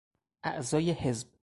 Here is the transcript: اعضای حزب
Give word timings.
اعضای 0.43 0.91
حزب 0.91 1.31